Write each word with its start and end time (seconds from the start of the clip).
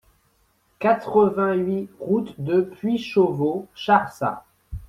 quatre-vingt-huit 0.79 1.87
route 1.99 2.33
de 2.41 2.61
Puychauveau 2.61 3.67
Charsat 3.75 4.43